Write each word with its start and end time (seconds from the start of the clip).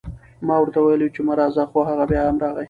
ما 0.47 0.55
ورته 0.59 0.79
وئيلي 0.81 1.05
وو 1.07 1.13
چې 1.15 1.21
مه 1.27 1.33
راځه، 1.39 1.63
خو 1.71 1.79
هغه 1.89 2.03
بيا 2.11 2.21
هم 2.29 2.37
راغی 2.43 2.59